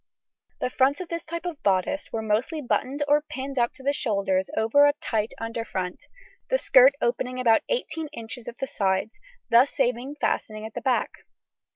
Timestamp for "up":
3.59-3.71